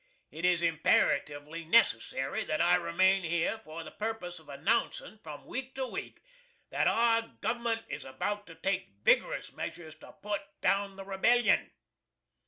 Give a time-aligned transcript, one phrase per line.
[0.31, 5.75] It is imperatively necessary that I remain here for the purpose of announcin', from week
[5.75, 6.23] to week,
[6.71, 11.69] that OUR GOV'MENT IS ABOUT TO TAKE VIGOROUS MEASURES TO PUT DOWN THE REBELLION!"